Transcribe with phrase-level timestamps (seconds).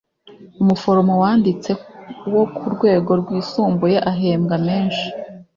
[0.61, 1.71] umuforomo wanditse
[2.33, 5.07] wo ku rwego rwisumbuye ahembwa meshi.